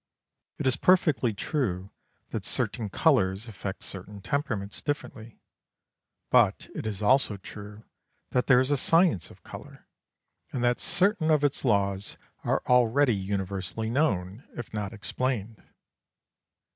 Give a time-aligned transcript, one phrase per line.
[0.57, 1.91] It is perfectly true
[2.29, 5.39] that certain colours affect certain temperaments differently.
[6.31, 7.85] But it is also true
[8.31, 9.85] that there is a science of colour,
[10.51, 15.61] and that certain of its laws are already universally known, if not explained.